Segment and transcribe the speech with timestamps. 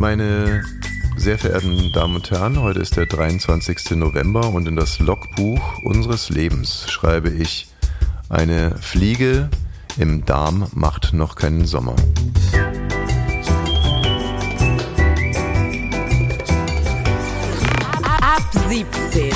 [0.00, 0.64] Meine
[1.18, 3.90] sehr verehrten Damen und Herren, heute ist der 23.
[3.96, 7.68] November und in das Logbuch unseres Lebens schreibe ich,
[8.30, 9.50] eine Fliege
[9.98, 11.94] im Darm macht noch keinen Sommer.
[18.22, 19.30] Ab 17.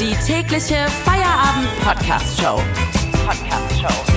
[0.00, 2.58] Die tägliche Feierabend-Podcast-Show.
[3.26, 4.11] Podcast-Show.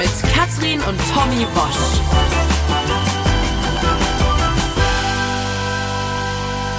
[0.00, 2.00] Mit Katrin und Tommy Bosch.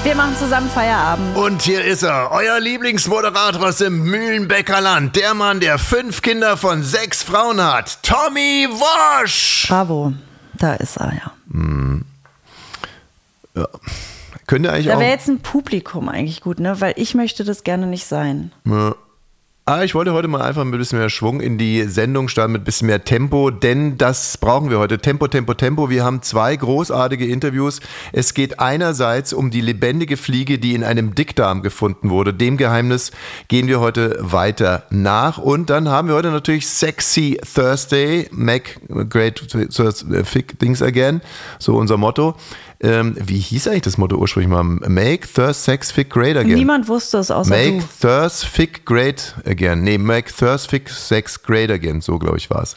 [0.04, 1.38] Wir machen zusammen Feierabend.
[1.38, 6.58] Und hier ist er, euer Lieblingsmoderator aus dem Mühlenbecker Land, der Mann, der fünf Kinder
[6.58, 9.68] von sechs Frauen hat, Tommy Wosch.
[9.70, 10.14] Bravo.
[10.58, 11.32] Da ist er, ja.
[14.48, 15.00] Könnte eigentlich Da auch.
[15.00, 16.82] wäre jetzt ein Publikum eigentlich gut, ne?
[16.82, 18.52] Weil ich möchte das gerne nicht sein.
[19.74, 22.64] Ah, ich wollte heute mal einfach ein bisschen mehr Schwung in die Sendung starten mit
[22.64, 25.00] ein bisschen mehr Tempo, denn das brauchen wir heute.
[25.00, 25.90] Tempo, Tempo, Tempo.
[25.90, 27.80] Wir haben zwei großartige Interviews.
[28.12, 32.34] Es geht einerseits um die lebendige Fliege, die in einem Dickdarm gefunden wurde.
[32.34, 33.12] Dem Geheimnis
[33.48, 35.38] gehen wir heute weiter nach.
[35.38, 38.28] Und dann haben wir heute natürlich Sexy Thursday.
[38.34, 38.72] Make
[39.08, 39.42] great
[40.60, 41.22] things again.
[41.60, 42.36] So unser Motto.
[42.84, 44.64] Ähm, wie hieß eigentlich das Motto ursprünglich mal?
[44.64, 46.56] Make Thirst Sex Fick Great Again.
[46.56, 47.84] Niemand wusste es außer Make du.
[48.02, 49.84] Thirst Fick Great Again.
[49.84, 52.02] Nee, Make Thirst Fick Sex Great Again.
[52.02, 52.76] So, glaube ich, war es.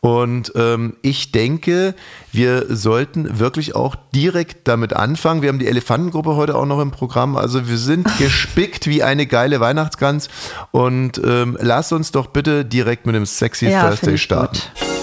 [0.00, 1.94] Und ähm, ich denke,
[2.32, 5.42] wir sollten wirklich auch direkt damit anfangen.
[5.42, 7.36] Wir haben die Elefantengruppe heute auch noch im Programm.
[7.36, 10.28] Also wir sind gespickt wie eine geile Weihnachtsgans.
[10.72, 14.58] Und ähm, lass uns doch bitte direkt mit dem Sexy Ja, Thursday starten.
[14.78, 14.97] gut.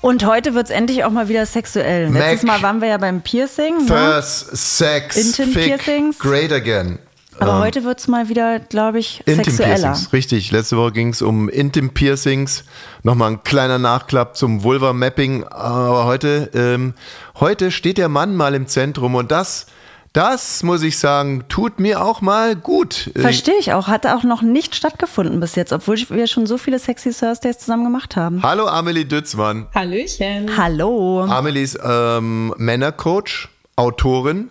[0.00, 2.10] Und heute wird es endlich auch mal wieder sexuell.
[2.10, 2.60] Letztes Mac.
[2.60, 3.78] Mal waren wir ja beim Piercing.
[3.78, 3.86] Ne?
[3.86, 6.18] Thirst Sex Intim Fick Piercings.
[6.18, 6.98] Great Again.
[7.38, 9.88] Aber heute wird es mal wieder, glaube ich, Intim sexueller.
[9.88, 10.50] Piercings, richtig.
[10.52, 12.64] Letzte Woche ging es um Intim Piercings.
[13.02, 15.44] Nochmal ein kleiner Nachklapp zum Vulva Mapping.
[15.44, 16.94] Aber heute, ähm,
[17.38, 19.66] heute steht der Mann mal im Zentrum und das,
[20.12, 23.10] das muss ich sagen, tut mir auch mal gut.
[23.14, 23.86] Äh, Verstehe ich auch.
[23.86, 27.84] Hat auch noch nicht stattgefunden bis jetzt, obwohl wir schon so viele Sexy Thursdays zusammen
[27.84, 28.42] gemacht haben.
[28.42, 29.68] Hallo Amelie Dützmann.
[29.74, 30.56] Hallöchen.
[30.56, 31.22] Hallo.
[31.22, 34.50] Amelie ist ähm, Männercoach, Autorin,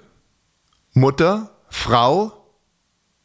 [0.93, 2.31] Mutter, Frau.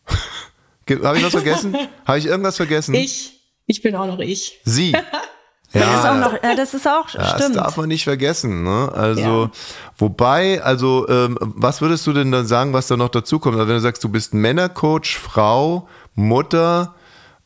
[1.02, 1.76] Habe ich was vergessen?
[2.04, 2.94] Habe ich irgendwas vergessen?
[2.94, 4.60] Ich, ich bin auch noch ich.
[4.64, 4.92] Sie.
[5.80, 7.56] das ist auch noch, ja, das ist auch, Ja, Das stimmt.
[7.56, 8.62] darf man nicht vergessen.
[8.62, 8.90] Ne?
[8.94, 9.50] Also, Ja.
[9.98, 13.56] wobei, also, ähm, was würdest du denn dann sagen, was da noch dazu kommt?
[13.56, 16.94] Also, wenn du sagst, du bist Männercoach, Frau, Mutter,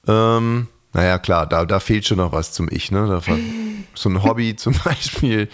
[0.06, 2.91] ähm, naja, klar, da, da fehlt schon noch was zum Ich.
[2.91, 3.06] Ne?
[3.09, 3.21] Da,
[3.94, 5.49] so ein Hobby zum Beispiel.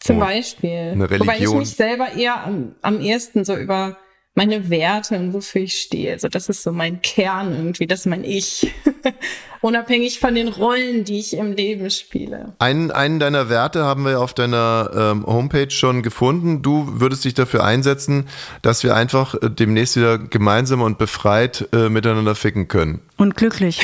[0.00, 0.92] Zum Oh, Beispiel.
[0.92, 1.58] eine Wobei ich Religion.
[1.58, 3.96] mich selber eher am, am ehesten so über
[4.38, 6.12] meine Werte und wofür ich stehe.
[6.12, 8.72] Also das ist so mein Kern irgendwie, das ist mein Ich.
[9.60, 12.54] Unabhängig von den Rollen, die ich im Leben spiele.
[12.60, 16.62] Einen, einen deiner Werte haben wir auf deiner ähm, Homepage schon gefunden.
[16.62, 18.28] Du würdest dich dafür einsetzen,
[18.62, 23.00] dass wir einfach äh, demnächst wieder gemeinsam und befreit äh, miteinander ficken können.
[23.16, 23.80] Und glücklich.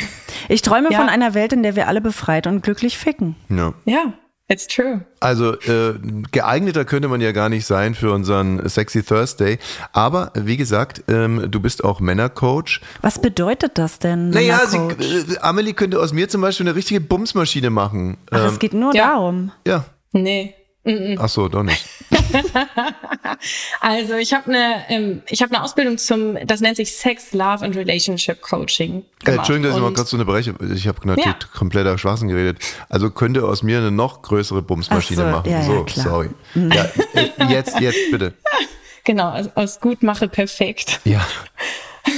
[0.49, 0.99] Ich träume Ja.
[1.01, 3.35] von einer Welt, in der wir alle befreit und glücklich ficken.
[3.49, 3.75] Ja.
[3.87, 4.13] Ja,
[4.49, 5.05] it's true.
[5.21, 5.95] Also äh,
[6.33, 9.59] geeigneter könnte man ja gar nicht sein für unseren Sexy Thursday.
[9.93, 12.81] Aber wie gesagt, ähm, du bist auch Männercoach.
[13.03, 14.31] Was bedeutet das denn?
[14.31, 15.35] Naja, sie, Männercoach?
[15.35, 18.17] äh, Amelie könnte aus mir zum Beispiel eine richtige Bumsmaschine machen.
[18.31, 19.13] Ach, es Ähm, geht nur ja.
[19.15, 19.53] darum.
[19.67, 19.85] ja.
[20.13, 20.55] Nee.
[21.19, 21.85] Ach so, doch nicht.
[23.81, 27.65] Also ich habe eine, ähm, ich habe eine Ausbildung zum, das nennt sich Sex, Love
[27.65, 28.99] and Relationship Coaching.
[28.99, 29.39] Äh, Gemacht.
[29.39, 30.55] Entschuldigung, dass ich mal kurz so eine Breche.
[30.75, 31.39] Ich habe natürlich Ja.
[31.57, 32.59] kompletter Schwachsinn geredet.
[32.89, 35.51] Also könnte aus mir eine noch größere Bumsmaschine so, machen.
[35.51, 36.07] ja, ja, so, klar.
[36.07, 36.31] sorry.
[36.55, 38.35] Ja, äh, jetzt, jetzt bitte.
[39.07, 41.01] Genau, also aus Gutmache perfekt.
[41.05, 41.27] Ja.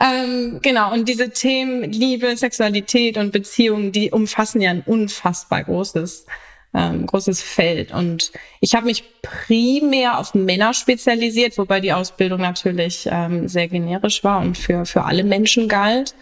[0.00, 6.26] Ähm, genau, und diese Themen Liebe, Sexualität und Beziehungen, die umfassen ja ein unfassbar großes,
[6.74, 7.92] ähm, großes Feld.
[7.92, 14.24] Und ich habe mich primär auf Männer spezialisiert, wobei die Ausbildung natürlich ähm, sehr generisch
[14.24, 16.14] war und für, für alle Menschen galt.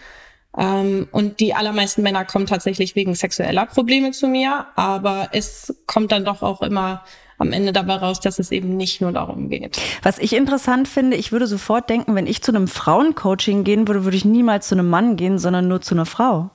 [0.56, 6.10] Ähm, und die allermeisten Männer kommen tatsächlich wegen sexueller Probleme zu mir, aber es kommt
[6.10, 7.04] dann doch auch immer
[7.38, 9.80] am Ende dabei raus, dass es eben nicht nur darum geht.
[10.02, 14.04] Was ich interessant finde, ich würde sofort denken, wenn ich zu einem Frauencoaching gehen würde,
[14.04, 16.50] würde ich niemals zu einem Mann gehen, sondern nur zu einer Frau.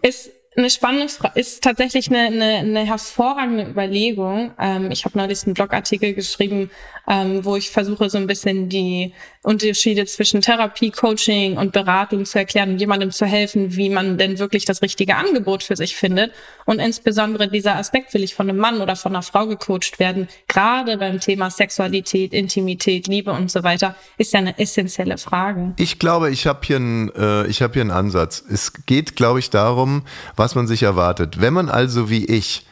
[0.00, 4.52] Es eine spannende Frage, ist tatsächlich eine, eine, eine hervorragende Überlegung.
[4.58, 6.70] Ähm, ich habe neulich einen Blogartikel geschrieben,
[7.08, 9.12] ähm, wo ich versuche, so ein bisschen die
[9.42, 14.38] Unterschiede zwischen Therapie, Coaching und Beratung zu erklären und jemandem zu helfen, wie man denn
[14.38, 16.32] wirklich das richtige Angebot für sich findet.
[16.64, 20.28] Und insbesondere dieser Aspekt, will ich von einem Mann oder von einer Frau gecoacht werden,
[20.46, 25.74] gerade beim Thema Sexualität, Intimität, Liebe und so weiter, ist ja eine essentielle Frage.
[25.78, 28.44] Ich glaube, ich habe hier, einen, äh, ich hab hier einen Ansatz.
[28.48, 30.02] Es geht, glaube ich, darum,
[30.36, 31.40] was man sich erwartet.
[31.40, 32.64] Wenn man also wie ich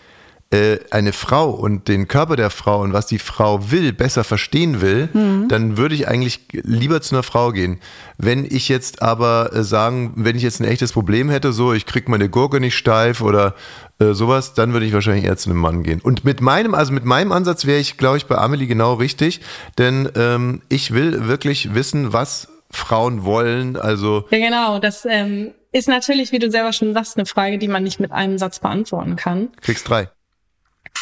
[0.52, 5.08] eine Frau und den Körper der Frau und was die Frau will, besser verstehen will,
[5.12, 5.46] mhm.
[5.46, 7.78] dann würde ich eigentlich lieber zu einer Frau gehen.
[8.18, 11.86] Wenn ich jetzt aber äh, sagen, wenn ich jetzt ein echtes Problem hätte, so ich
[11.86, 13.54] krieg meine Gurke nicht steif oder
[14.00, 16.00] äh, sowas, dann würde ich wahrscheinlich eher zu einem Mann gehen.
[16.00, 19.40] Und mit meinem, also mit meinem Ansatz wäre ich, glaube ich, bei Amelie genau richtig,
[19.78, 23.76] denn ähm, ich will wirklich wissen, was Frauen wollen.
[23.76, 24.80] Also ja, genau.
[24.80, 28.10] Das ähm, ist natürlich, wie du selber schon sagst, eine Frage, die man nicht mit
[28.10, 29.50] einem Satz beantworten kann.
[29.60, 30.08] Kriegst drei.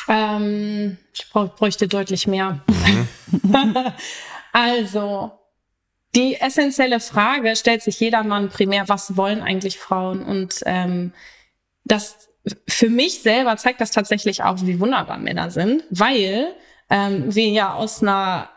[0.09, 2.61] Ähm, ich bräuchte deutlich mehr.
[2.67, 3.09] Mhm.
[4.53, 5.33] also,
[6.15, 10.23] die essentielle Frage stellt sich jedermann primär, was wollen eigentlich Frauen?
[10.23, 11.13] Und ähm,
[11.85, 12.29] das
[12.67, 16.55] für mich selber zeigt das tatsächlich auch, wie wunderbar Männer sind, weil
[16.89, 18.49] ähm, wir ja aus einer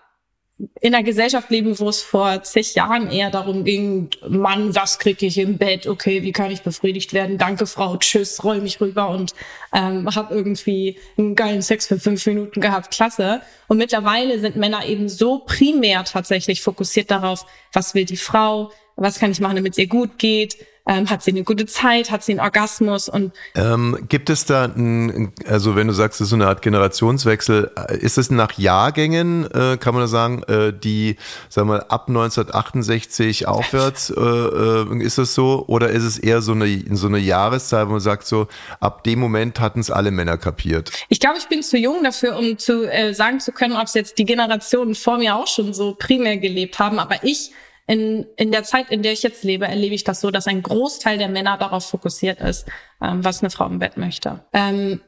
[0.79, 5.25] in einer Gesellschaft leben, wo es vor zig Jahren eher darum ging, Mann, was kriege
[5.25, 5.87] ich im Bett?
[5.87, 7.37] Okay, wie kann ich befriedigt werden?
[7.37, 9.33] Danke, Frau, tschüss, roll mich rüber und
[9.73, 13.41] ähm, habe irgendwie einen geilen Sex für fünf Minuten gehabt, klasse.
[13.67, 19.19] Und mittlerweile sind Männer eben so primär tatsächlich fokussiert darauf, was will die Frau, was
[19.19, 20.57] kann ich machen, damit es ihr gut geht,
[20.87, 22.11] ähm, hat sie eine gute Zeit?
[22.11, 23.07] Hat sie einen Orgasmus?
[23.07, 26.61] Und ähm, gibt es da, ein, also wenn du sagst, es ist so eine Art
[26.61, 31.17] Generationswechsel, äh, ist es nach Jahrgängen, äh, kann man da sagen, äh, die,
[31.49, 35.65] sagen wir, ab 1968 aufwärts, äh, äh, ist es so?
[35.67, 38.47] Oder ist es eher so eine, so eine Jahreszahl, wo man sagt, so,
[38.79, 40.91] ab dem Moment hatten es alle Männer kapiert?
[41.09, 43.93] Ich glaube, ich bin zu jung dafür, um zu äh, sagen zu können, ob es
[43.93, 46.99] jetzt die Generationen vor mir auch schon so primär gelebt haben.
[46.99, 47.51] Aber ich
[47.87, 50.61] in, in der Zeit, in der ich jetzt lebe, erlebe ich das so, dass ein
[50.61, 52.67] Großteil der Männer darauf fokussiert ist,
[53.01, 54.45] ähm, was eine Frau im Bett möchte.
[54.53, 55.01] Ähm,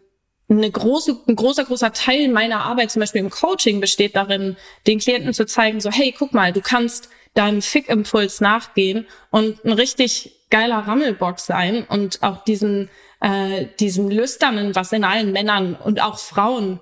[0.49, 4.99] eine große, ein großer, großer Teil meiner Arbeit, zum Beispiel im Coaching, besteht darin, den
[4.99, 10.47] Klienten zu zeigen, so, hey, guck mal, du kannst deinem Fick-Impuls nachgehen und ein richtig
[10.49, 12.89] geiler Rammelbock sein und auch diesen,
[13.21, 16.79] äh, diesen Lüsternen, was in allen Männern und auch Frauen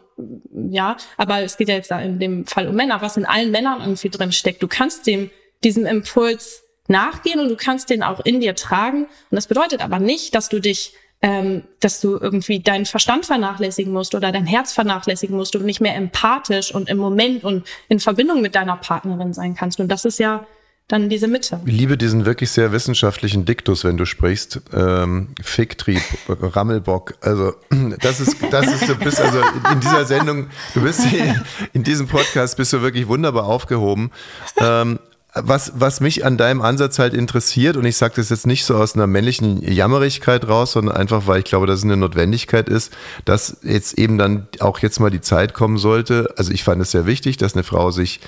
[0.70, 3.82] ja, aber es geht ja jetzt in dem Fall um Männer, was in allen Männern
[3.82, 4.62] irgendwie drin steckt.
[4.62, 5.32] Du kannst dem
[5.64, 9.04] diesem Impuls nachgehen und du kannst den auch in dir tragen.
[9.04, 13.94] Und das bedeutet aber nicht, dass du dich, ähm, dass du irgendwie deinen Verstand vernachlässigen
[13.94, 18.00] musst oder dein Herz vernachlässigen musst und nicht mehr empathisch und im Moment und in
[18.00, 19.80] Verbindung mit deiner Partnerin sein kannst.
[19.80, 20.46] Und das ist ja
[20.88, 21.62] dann diese Mitte.
[21.66, 24.62] Ich liebe diesen wirklich sehr wissenschaftlichen Diktus, wenn du sprichst.
[24.74, 27.14] Ähm, Ficktrieb, Rammelbock.
[27.22, 27.54] Also
[28.02, 29.40] das ist, das ist, du bist also
[29.72, 31.42] in dieser Sendung, du bist hier,
[31.72, 34.12] in diesem Podcast bist du wirklich wunderbar aufgehoben.
[34.58, 35.00] Ähm,
[35.34, 38.76] was, was mich an deinem Ansatz halt interessiert, und ich sage das jetzt nicht so
[38.76, 42.92] aus einer männlichen Jammerigkeit raus, sondern einfach, weil ich glaube, dass es eine Notwendigkeit ist,
[43.24, 46.34] dass jetzt eben dann auch jetzt mal die Zeit kommen sollte.
[46.38, 48.20] Also ich fand es sehr wichtig, dass eine Frau sich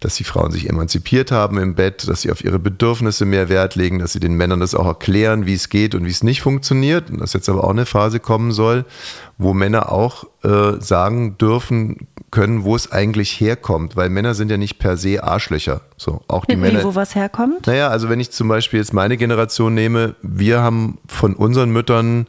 [0.00, 3.74] dass die Frauen sich emanzipiert haben im Bett, dass sie auf ihre Bedürfnisse mehr Wert
[3.74, 6.42] legen, dass sie den Männern das auch erklären, wie es geht und wie es nicht
[6.42, 7.10] funktioniert.
[7.10, 8.84] Und dass jetzt aber auch eine Phase kommen soll,
[9.38, 14.56] wo Männer auch äh, sagen dürfen können, wo es eigentlich herkommt, weil Männer sind ja
[14.56, 15.82] nicht per se Arschlöcher.
[15.96, 16.82] So auch die wie, Männer.
[16.82, 17.66] Wo was herkommt?
[17.66, 22.26] Naja, also wenn ich zum Beispiel jetzt meine Generation nehme, wir haben von unseren Müttern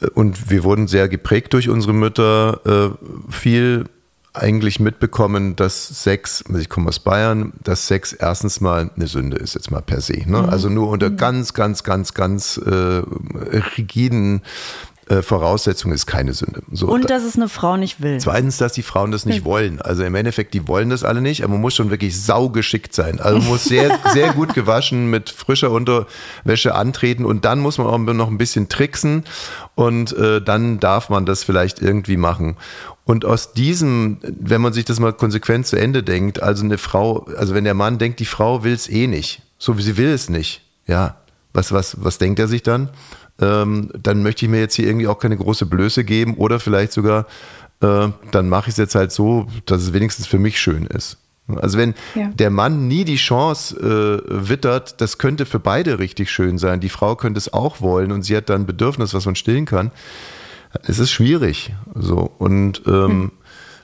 [0.00, 3.86] äh, und wir wurden sehr geprägt durch unsere Mütter äh, viel
[4.34, 9.36] eigentlich mitbekommen, dass Sex, also ich komme aus Bayern, dass Sex erstens mal eine Sünde
[9.36, 10.14] ist, jetzt mal per se.
[10.26, 10.42] Ne?
[10.42, 10.48] Mhm.
[10.48, 11.16] Also nur unter mhm.
[11.16, 13.02] ganz, ganz, ganz, ganz äh,
[13.76, 14.42] rigiden
[15.08, 16.62] äh, Voraussetzung ist keine Sünde.
[16.72, 18.18] So, und dass es eine Frau nicht will.
[18.20, 19.80] Zweitens, dass die Frauen das nicht wollen.
[19.82, 23.20] Also im Endeffekt, die wollen das alle nicht, aber man muss schon wirklich saugeschickt sein.
[23.20, 27.86] Also man muss sehr, sehr gut gewaschen mit frischer Unterwäsche antreten und dann muss man
[27.86, 29.24] auch noch ein bisschen tricksen
[29.74, 32.56] und äh, dann darf man das vielleicht irgendwie machen.
[33.04, 37.26] Und aus diesem, wenn man sich das mal konsequent zu Ende denkt, also eine Frau,
[37.36, 40.08] also wenn der Mann denkt, die Frau will es eh nicht, so wie sie will
[40.08, 41.16] es nicht, ja,
[41.52, 42.90] was, was, was denkt er sich dann?
[43.40, 46.92] ähm, dann möchte ich mir jetzt hier irgendwie auch keine große Blöße geben oder vielleicht
[46.92, 47.26] sogar,
[47.80, 51.18] äh, dann mache ich es jetzt halt so, dass es wenigstens für mich schön ist.
[51.56, 52.28] Also wenn ja.
[52.28, 56.80] der Mann nie die Chance äh, wittert, das könnte für beide richtig schön sein.
[56.80, 59.66] Die Frau könnte es auch wollen und sie hat dann ein Bedürfnis, was man stillen
[59.66, 59.90] kann.
[60.82, 61.72] Es ist schwierig.
[61.94, 63.32] So und ähm, hm.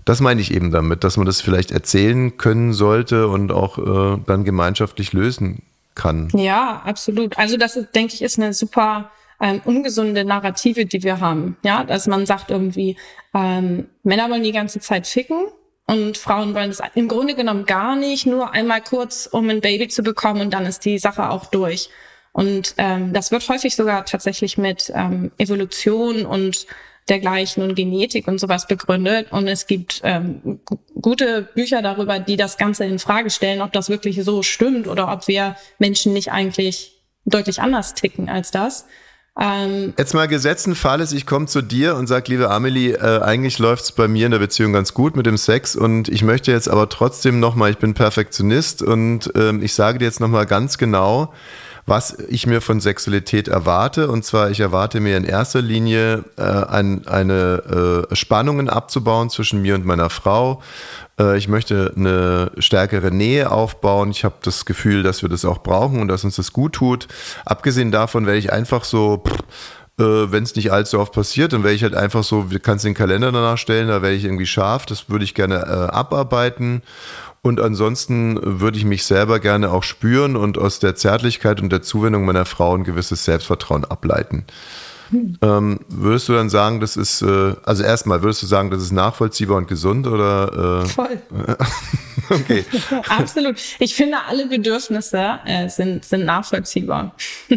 [0.05, 4.21] das meine ich eben damit, dass man das vielleicht erzählen können sollte und auch äh,
[4.27, 5.63] dann gemeinschaftlich lösen
[5.95, 6.29] kann.
[6.35, 7.39] Ja, absolut.
[7.39, 11.57] Also das ist, denke ich, ist eine super ähm, ungesunde Narrative, die wir haben.
[11.65, 12.97] Ja, dass man sagt irgendwie,
[13.35, 15.47] ähm, Männer wollen die ganze Zeit ficken
[15.87, 19.89] und Frauen wollen das im Grunde genommen gar nicht, nur einmal kurz, um ein Baby
[19.89, 21.91] zu bekommen und dann ist die Sache auch durch.
[22.33, 26.67] Und ähm, das wird häufig sogar tatsächlich mit ähm, Evolution und
[27.09, 29.33] dergleichen und Genetik und sowas begründet.
[29.33, 30.61] Und es gibt ähm,
[31.01, 35.13] gute Bücher darüber, die das Ganze in Frage stellen, ob das wirklich so stimmt oder
[35.13, 38.87] ob wir Menschen nicht eigentlich deutlich anders ticken als das.
[39.39, 43.59] Ähm, Jetzt mal gesetzten Falles, ich komme zu dir und sag, liebe Amelie, äh, eigentlich
[43.59, 46.69] läuft's bei mir in der Beziehung ganz gut mit dem Sex und ich möchte jetzt
[46.69, 51.33] aber trotzdem nochmal, ich bin Perfektionist und ähm, ich sage dir jetzt nochmal ganz genau,
[51.91, 54.09] was ich mir von Sexualität erwarte.
[54.09, 59.61] Und zwar, ich erwarte mir in erster Linie äh, ein, eine äh, Spannungen abzubauen zwischen
[59.61, 60.63] mir und meiner Frau.
[61.19, 64.13] Äh, ich möchte eine stärkere Nähe aufbauen.
[64.13, 67.09] Ich habe das Gefühl, dass wir das auch brauchen und dass uns das gut tut.
[67.45, 69.25] Abgesehen davon werde ich einfach so...
[69.27, 69.39] Pff,
[69.99, 72.87] äh, wenn es nicht allzu oft passiert, dann werde ich halt einfach so, du kannst
[72.87, 76.83] den Kalender danach stellen, da werde ich irgendwie scharf, das würde ich gerne äh, abarbeiten.
[77.43, 81.81] Und ansonsten würde ich mich selber gerne auch spüren und aus der Zärtlichkeit und der
[81.81, 84.45] Zuwendung meiner Frau ein gewisses Selbstvertrauen ableiten.
[85.11, 85.39] Hm.
[85.43, 88.93] Ähm, würdest du dann sagen, das ist, äh, also erstmal, würdest du sagen, das ist
[88.93, 90.85] nachvollziehbar und gesund oder?
[90.85, 91.23] Äh, Voll.
[92.31, 92.65] okay.
[93.09, 93.57] Absolut.
[93.79, 97.15] Ich finde, alle Bedürfnisse äh, sind, sind nachvollziehbar.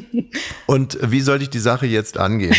[0.65, 2.55] und wie sollte ich die Sache jetzt angehen?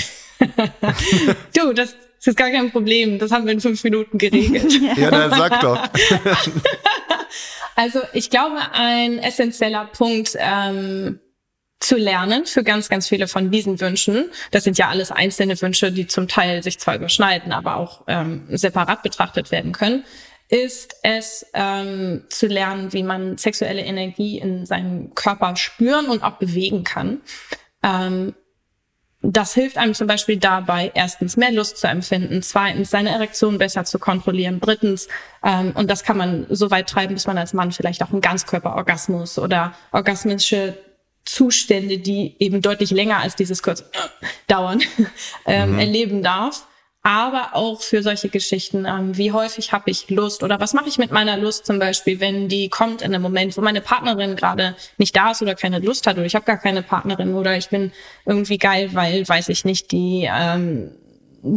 [1.57, 3.19] du, das, das ist gar kein Problem.
[3.19, 4.73] Das haben wir in fünf Minuten geregelt.
[4.97, 5.89] ja, dann sag doch.
[7.77, 11.21] Also ich glaube, ein essentieller Punkt ähm,
[11.81, 14.31] zu lernen für ganz, ganz viele von diesen Wünschen.
[14.51, 18.47] Das sind ja alles einzelne Wünsche, die zum Teil sich zwar überschneiden, aber auch ähm,
[18.49, 20.05] separat betrachtet werden können
[20.49, 26.37] ist es ähm, zu lernen, wie man sexuelle Energie in seinem Körper spüren und auch
[26.37, 27.23] bewegen kann.
[27.83, 28.35] Ähm,
[29.27, 33.85] das hilft einem zum Beispiel dabei, erstens mehr Lust zu empfinden, zweitens seine Erektion besser
[33.85, 35.09] zu kontrollieren, drittens,
[35.43, 38.21] ähm, und das kann man so weit treiben, bis man als Mann vielleicht auch einen
[38.21, 40.77] Ganzkörperorgasmus oder orgasmische
[41.25, 43.85] Zustände, die eben deutlich länger als dieses kurz
[44.47, 44.83] dauern,
[45.47, 45.79] ähm, mhm.
[45.79, 46.67] erleben darf
[47.05, 50.97] aber auch für solche Geschichten, ähm, wie häufig habe ich Lust oder was mache ich
[50.97, 54.75] mit meiner Lust zum Beispiel, wenn die kommt in einem Moment, wo meine Partnerin gerade
[54.97, 57.69] nicht da ist oder keine Lust hat oder ich habe gar keine Partnerin oder ich
[57.69, 57.93] bin
[58.25, 60.93] irgendwie geil, weil, weiß ich nicht, die ähm,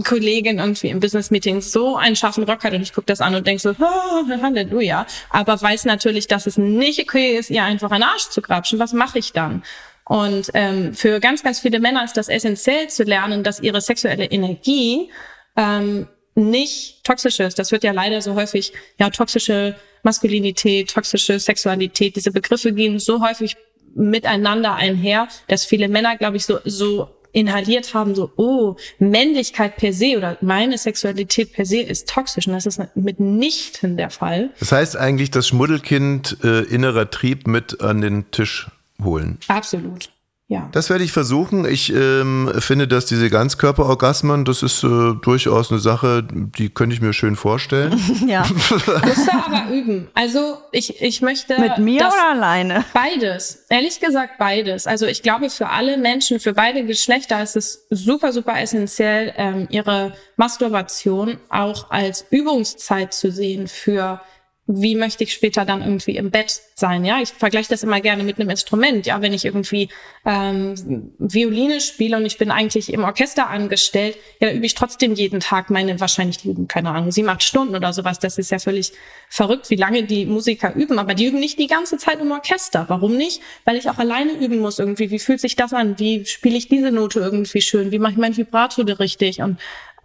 [0.03, 3.47] Kollegin irgendwie im Business-Meeting so einen scharfen Rock hat und ich gucke das an und
[3.47, 8.03] denk so, oh, Halleluja, aber weiß natürlich, dass es nicht okay ist, ihr einfach einen
[8.03, 8.79] Arsch zu grapschen.
[8.79, 9.63] Was mache ich dann?
[10.03, 14.25] Und ähm, für ganz, ganz viele Männer ist das essentiell zu lernen, dass ihre sexuelle
[14.25, 15.09] Energie
[15.57, 17.59] ähm, nicht toxisch ist.
[17.59, 23.21] Das wird ja leider so häufig, ja, toxische Maskulinität, toxische Sexualität, diese Begriffe gehen so
[23.21, 23.57] häufig
[23.95, 29.93] miteinander einher, dass viele Männer, glaube ich, so, so inhaliert haben, so, oh, Männlichkeit per
[29.93, 32.47] se oder meine Sexualität per se ist toxisch.
[32.47, 34.51] Und das ist mitnichten der Fall.
[34.59, 38.69] Das heißt eigentlich, das Schmuddelkind äh, innerer Trieb mit an den Tisch
[39.03, 39.39] holen.
[39.47, 40.09] Absolut.
[40.49, 40.69] Ja.
[40.71, 41.65] Das werde ich versuchen.
[41.65, 47.01] Ich ähm, finde, dass diese Ganzkörperorgasmen, das ist äh, durchaus eine Sache, die könnte ich
[47.01, 47.99] mir schön vorstellen.
[48.27, 48.45] ja.
[48.59, 50.07] Musst du aber üben.
[50.13, 51.59] Also ich, ich möchte.
[51.59, 52.85] Mit mir oder alleine?
[52.93, 53.65] Beides.
[53.67, 54.87] Ehrlich gesagt beides.
[54.87, 59.67] Also ich glaube, für alle Menschen, für beide Geschlechter ist es super, super essentiell, ähm,
[59.69, 64.21] ihre Masturbation auch als Übungszeit zu sehen für
[64.67, 67.05] wie möchte ich später dann irgendwie im Bett sein?
[67.05, 69.05] Ja, ich vergleiche das immer gerne mit einem Instrument.
[69.05, 69.87] Ja, wenn ich irgendwie
[70.25, 75.39] ähm, Violine spiele und ich bin eigentlich im Orchester angestellt, ja, übe ich trotzdem jeden
[75.39, 78.19] Tag meine wahrscheinlich die üben keine Ahnung sieben acht Stunden oder sowas.
[78.19, 78.91] Das ist ja völlig
[79.29, 80.99] verrückt, wie lange die Musiker üben.
[80.99, 82.85] Aber die üben nicht die ganze Zeit im Orchester.
[82.89, 83.41] Warum nicht?
[83.63, 85.11] Weil ich auch alleine üben muss irgendwie.
[85.11, 85.97] Wie fühlt sich das an?
[85.97, 87.91] Wie spiele ich diese Note irgendwie schön?
[87.91, 89.41] Wie mache ich mein Vibrato richtig?
[89.41, 89.59] Und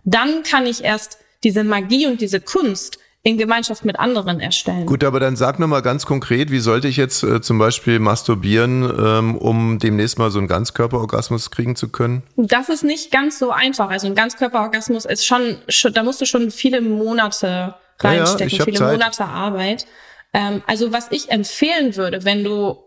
[0.04, 4.87] dann kann ich erst diese Magie und diese Kunst in Gemeinschaft mit anderen erstellen.
[4.87, 8.83] Gut, aber dann sag nochmal ganz konkret, wie sollte ich jetzt äh, zum Beispiel masturbieren,
[8.83, 12.25] ähm, um demnächst mal so einen Ganzkörperorgasmus kriegen zu können?
[12.37, 13.91] Das ist nicht ganz so einfach.
[13.91, 18.64] Also ein Ganzkörperorgasmus ist schon, schon da musst du schon viele Monate reinstecken, ja, ja,
[18.64, 18.93] viele Zeit.
[18.93, 19.87] Monate Arbeit.
[20.35, 22.79] Ähm, also was ich empfehlen würde, wenn du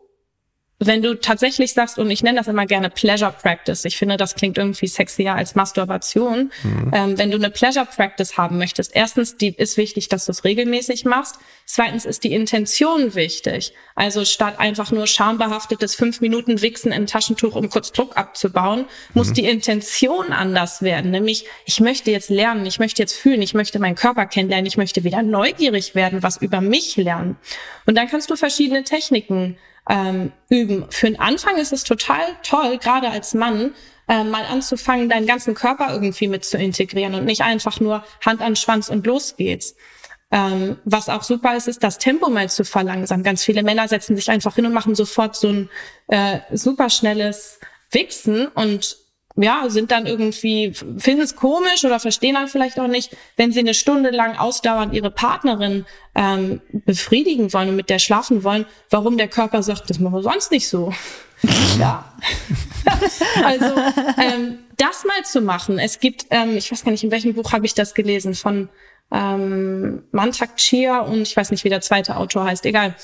[0.80, 4.36] wenn du tatsächlich sagst, und ich nenne das immer gerne Pleasure Practice, ich finde, das
[4.36, 6.92] klingt irgendwie sexier als Masturbation, mhm.
[6.94, 10.44] ähm, wenn du eine Pleasure Practice haben möchtest, erstens, die ist wichtig, dass du es
[10.44, 11.38] regelmäßig machst.
[11.66, 13.74] Zweitens ist die Intention wichtig.
[13.96, 18.86] Also statt einfach nur schambehaftetes fünf Minuten Wichsen im Taschentuch, um kurz Druck abzubauen, mhm.
[19.14, 21.12] muss die Intention anders werden.
[21.12, 24.78] Nämlich, ich möchte jetzt lernen, ich möchte jetzt fühlen, ich möchte meinen Körper kennenlernen, ich
[24.78, 27.38] möchte wieder neugierig werden, was über mich lernen.
[27.86, 29.58] Und dann kannst du verschiedene Techniken
[29.90, 30.86] ähm, üben.
[30.90, 33.74] Für den Anfang ist es total toll, gerade als Mann,
[34.08, 38.42] äh, mal anzufangen, deinen ganzen Körper irgendwie mit zu integrieren und nicht einfach nur Hand
[38.42, 39.76] an Schwanz und los geht's.
[40.32, 43.24] Ähm, was auch super ist, ist das Tempo mal zu verlangsamen.
[43.24, 45.70] Ganz viele Männer setzen sich einfach hin und machen sofort so ein
[46.08, 47.60] äh, super schnelles
[47.92, 48.98] Wichsen und
[49.38, 53.60] ja, sind dann irgendwie, finden es komisch oder verstehen dann vielleicht auch nicht, wenn sie
[53.60, 59.18] eine Stunde lang ausdauernd ihre Partnerin ähm, befriedigen wollen und mit der schlafen wollen, warum
[59.18, 60.94] der Körper sagt, das machen wir sonst nicht so.
[61.80, 62.14] ja.
[63.44, 63.76] also
[64.18, 65.80] ähm, das mal zu machen.
[65.80, 68.70] Es gibt, ähm, ich weiß gar nicht, in welchem Buch habe ich das gelesen, von
[69.12, 72.96] ähm, Mantak Chia und ich weiß nicht, wie der zweite Autor heißt, egal.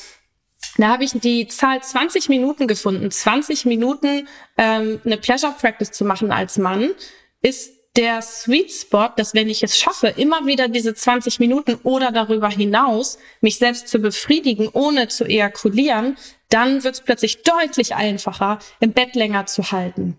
[0.77, 3.11] Da habe ich die Zahl 20 Minuten gefunden.
[3.11, 6.91] 20 Minuten ähm, eine Pleasure Practice zu machen als Mann
[7.41, 12.11] ist der Sweet Spot, dass wenn ich es schaffe, immer wieder diese 20 Minuten oder
[12.11, 16.17] darüber hinaus mich selbst zu befriedigen, ohne zu ejakulieren,
[16.49, 20.15] dann wird es plötzlich deutlich einfacher, im Bett länger zu halten.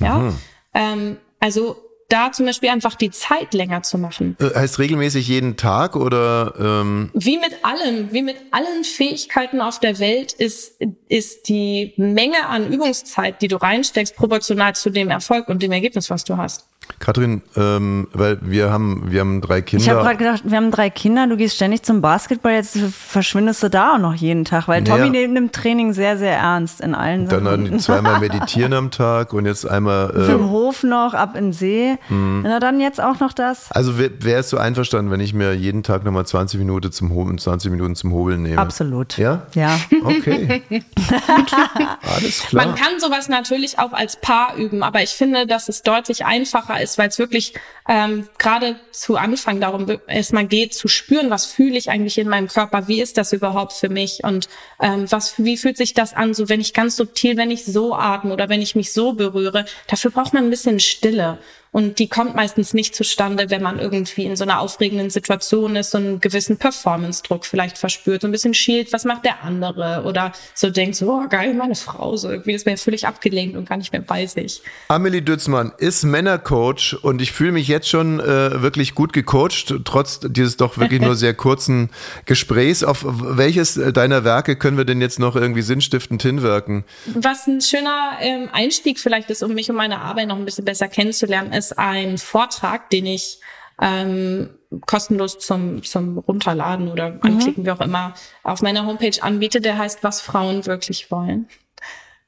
[0.00, 0.34] Ja,
[0.74, 4.36] ähm, also da zum Beispiel einfach die Zeit länger zu machen.
[4.40, 6.54] Äh, heißt regelmäßig jeden Tag oder?
[6.58, 12.46] Ähm Wie mit allem, wie mit allen Fähigkeiten auf der Welt ist, ist die Menge
[12.46, 16.68] an Übungszeit, die du reinsteckst, proportional zu dem Erfolg und dem Ergebnis, was du hast.
[16.98, 19.82] Katrin, ähm, weil wir haben, wir haben drei Kinder.
[19.84, 23.62] Ich habe gerade gedacht, wir haben drei Kinder, du gehst ständig zum Basketball, jetzt verschwindest
[23.62, 25.26] du da auch noch jeden Tag, weil Tommy Naja.
[25.28, 27.64] nimmt Training sehr, sehr ernst in allen dann, Sachen.
[27.66, 30.10] dann zweimal meditieren am Tag und jetzt einmal.
[30.10, 31.96] Im Äh, Hof noch, ab in den See.
[32.08, 32.40] Mhm.
[32.44, 33.70] Na dann jetzt auch noch das.
[33.70, 37.70] also es so einverstanden, wenn ich mir jeden Tag nochmal 20 Minuten zum Hobeln, 20
[37.70, 38.58] Minuten zum Hobeln nehme?
[38.58, 39.18] Absolut.
[39.18, 39.42] Ja?
[39.54, 39.78] Ja.
[40.04, 40.62] Okay.
[42.14, 42.66] Alles klar.
[42.66, 46.73] Man kann sowas natürlich auch als Paar üben, aber ich finde, dass es deutlich einfacher
[46.76, 47.54] ist, weil es wirklich
[47.88, 52.48] ähm, gerade zu Anfang darum erstmal geht, zu spüren, was fühle ich eigentlich in meinem
[52.48, 54.48] Körper, wie ist das überhaupt für mich und
[54.80, 57.94] ähm, was, wie fühlt sich das an, so wenn ich ganz subtil, wenn ich so
[57.94, 61.38] atme oder wenn ich mich so berühre, dafür braucht man ein bisschen Stille.
[61.74, 65.90] Und die kommt meistens nicht zustande, wenn man irgendwie in so einer aufregenden Situation ist,
[65.90, 70.04] so einen gewissen Performance-Druck vielleicht verspürt, so ein bisschen schielt, was macht der andere?
[70.06, 73.68] Oder so denkt, so, oh, geil, meine Frau, so irgendwie ist mir völlig abgelenkt und
[73.68, 74.62] gar nicht mehr bei sich.
[74.86, 80.20] Amelie Dützmann ist Männercoach und ich fühle mich jetzt schon äh, wirklich gut gecoacht, trotz
[80.20, 81.90] dieses doch wirklich nur sehr kurzen
[82.24, 82.84] Gesprächs.
[82.84, 86.84] Auf welches deiner Werke können wir denn jetzt noch irgendwie sinnstiftend hinwirken?
[87.16, 90.64] Was ein schöner ähm, Einstieg vielleicht ist, um mich und meine Arbeit noch ein bisschen
[90.64, 93.40] besser kennenzulernen, ist ein Vortrag, den ich
[93.80, 94.50] ähm,
[94.86, 99.60] kostenlos zum, zum Runterladen oder anklicken, wie auch immer, auf meiner Homepage anbiete.
[99.60, 101.48] Der heißt, was Frauen wirklich wollen.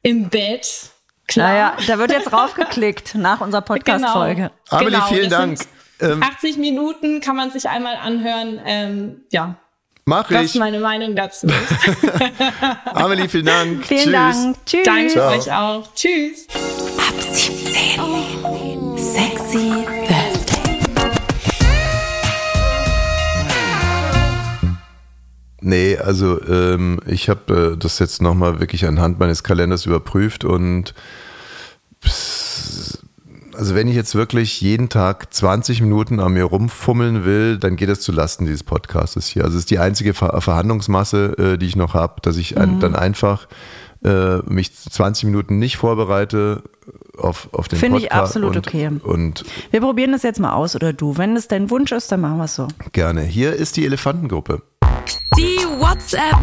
[0.02, 0.90] Im Bett.
[1.28, 1.48] Klar.
[1.48, 4.50] Naja, da wird jetzt raufgeklickt nach unserer Podcast-Folge.
[4.70, 5.58] Amelie, Genau, vielen das Dank.
[5.58, 5.68] sind
[5.98, 8.60] Ähm, 80 Minuten kann man sich einmal anhören.
[8.64, 9.56] Ähm, ja,
[10.04, 10.54] Mach was ich.
[10.54, 11.56] meine Meinung dazu ist.
[12.94, 13.84] Amelie, vielen Dank.
[13.86, 14.12] Vielen Tschüss.
[14.12, 14.56] Dank.
[14.66, 14.82] Tschüss.
[14.84, 15.32] Danke Ciao.
[15.32, 15.94] euch auch.
[15.94, 16.46] Tschüss.
[16.98, 18.25] Ab 17.
[19.56, 21.16] Sexy Thursday.
[25.62, 30.94] Nee, also ähm, ich habe äh, das jetzt nochmal wirklich anhand meines Kalenders überprüft und
[32.04, 32.98] pss,
[33.56, 37.88] also wenn ich jetzt wirklich jeden Tag 20 Minuten an mir rumfummeln will, dann geht
[37.88, 39.44] das zu Lasten dieses Podcastes hier.
[39.44, 42.78] Also es ist die einzige Ver Verhandlungsmasse, äh, die ich noch habe, dass ich ein,
[42.78, 43.48] dann einfach
[44.04, 46.62] äh, mich 20 Minuten nicht vorbereite
[47.18, 48.90] auf, auf den Finde ich absolut und, okay.
[49.02, 51.16] Und Wir probieren das jetzt mal aus, oder du.
[51.16, 52.68] Wenn es dein Wunsch ist, dann machen wir es so.
[52.92, 53.22] gerne.
[53.22, 54.62] Hier ist die Elefantengruppe.
[55.36, 56.36] Die WhatsApp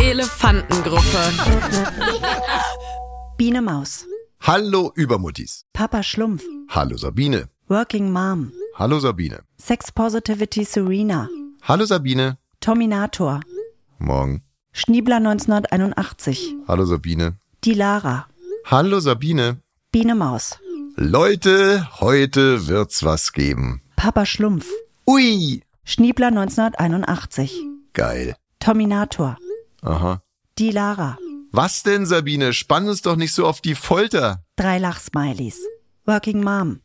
[0.00, 1.02] Elefantengruppe.
[3.36, 4.06] Biene Maus.
[4.40, 5.64] Hallo Übermuttis.
[5.72, 6.42] Papa Schlumpf.
[6.70, 7.48] Hallo Sabine.
[7.68, 8.52] Working Mom.
[8.76, 9.40] Hallo Sabine.
[9.58, 11.28] Sex Positivity Serena.
[11.62, 12.38] Hallo Sabine.
[12.60, 13.40] Tominator.
[13.98, 14.42] Morgen.
[14.72, 16.54] Schniebler 1981.
[16.66, 17.36] Hallo Sabine.
[17.64, 18.26] Die Lara.
[18.64, 19.58] Hallo Sabine.
[19.92, 20.56] Biene Maus.
[20.94, 23.82] Leute, heute wird's was geben.
[23.96, 24.68] Papa Schlumpf.
[25.04, 25.64] Ui.
[25.82, 27.52] Schniebler 1981.
[27.92, 28.36] Geil.
[28.60, 29.36] Tominator.
[29.82, 30.22] Aha.
[30.58, 31.18] Die Lara.
[31.50, 32.52] Was denn, Sabine?
[32.52, 34.44] Spann uns doch nicht so auf die Folter.
[34.54, 35.58] Drei Lachsmileys.
[36.06, 36.78] Working Mom.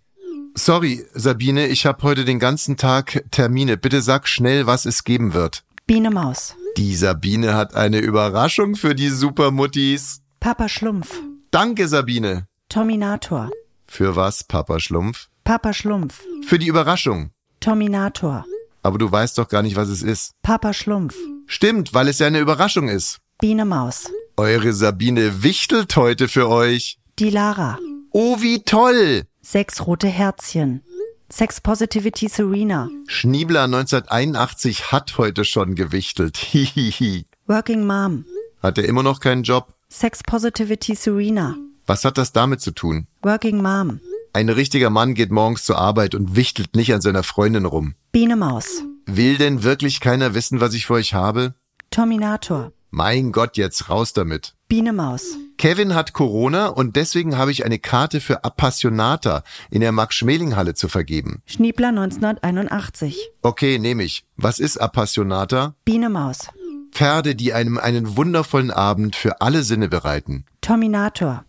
[0.56, 3.78] Sorry, Sabine, ich habe heute den ganzen Tag Termine.
[3.78, 5.63] Bitte sag schnell, was es geben wird.
[5.86, 6.56] Biene Maus.
[6.76, 10.22] Die Sabine hat eine Überraschung für die Supermuttis.
[10.39, 11.22] Papa Schlumpf.
[11.52, 12.48] Danke, Sabine.
[12.69, 13.51] Tominator.
[13.88, 15.30] Für was, Papa Schlumpf?
[15.43, 16.23] Papa Schlumpf.
[16.45, 17.30] Für die Überraschung.
[17.60, 18.45] Tominator.
[18.84, 20.32] Aber du weißt doch gar nicht, was es ist.
[20.41, 21.15] Papa Schlumpf.
[21.47, 23.19] Stimmt, weil es ja eine Überraschung ist.
[23.39, 24.10] Biene Maus.
[24.38, 26.97] Eure Sabine wichtelt heute für euch.
[27.19, 27.80] Die Lara.
[28.12, 29.23] Oh, wie toll!
[29.41, 30.84] Sechs rote Herzchen.
[31.30, 32.89] Sex Positivity Serena.
[33.08, 36.38] Schniebler 1981 hat heute schon gewichtelt.
[36.51, 37.25] Hihihi.
[37.47, 38.25] Working Mom.
[38.62, 39.73] Hat er immer noch keinen Job?
[39.89, 41.56] Sex Positivity Serena.
[41.88, 43.08] Was hat das damit zu tun?
[43.21, 44.00] Working Mom.
[44.34, 47.95] Ein richtiger Mann geht morgens zur Arbeit und wichtelt nicht an seiner Freundin rum.
[48.12, 48.84] Biene Maus.
[49.06, 51.54] Will denn wirklich keiner wissen, was ich für euch habe?
[51.91, 52.71] Terminator.
[52.89, 54.56] Mein Gott, jetzt raus damit.
[54.67, 55.38] Biene Maus.
[55.58, 60.88] Kevin hat Corona und deswegen habe ich eine Karte für Appassionata in der Max-Schmeling-Halle zu
[60.88, 61.41] vergeben.
[61.45, 63.32] Schniebler 1981.
[63.41, 64.26] Okay, nehme ich.
[64.38, 65.76] Was ist Appassionata?
[65.86, 66.48] Biene Maus.
[66.91, 70.45] Pferde, die einem einen wundervollen Abend für alle Sinne bereiten.
[70.62, 71.45] Terminator.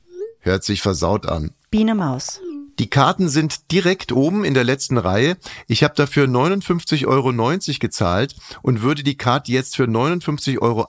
[0.47, 1.51] Hört sich versaut an.
[1.73, 2.41] Biene Maus.
[2.79, 5.37] Die Karten sind direkt oben in der letzten Reihe.
[5.67, 10.87] Ich habe dafür 59,90 Euro gezahlt und würde die Karte jetzt für 59,80 Euro